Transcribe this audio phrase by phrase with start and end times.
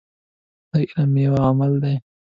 [0.71, 1.95] د علم ميوه عمل دی.